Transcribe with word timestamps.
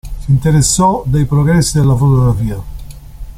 Si 0.19 0.31
interessò 0.31 1.03
dei 1.05 1.25
progressi 1.27 1.77
della 1.77 1.95
fotografia. 1.95 2.59